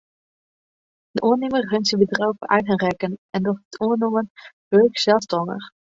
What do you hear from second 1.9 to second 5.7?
bedriuw foar eigen rekken en docht it oannommen wurk selsstannich.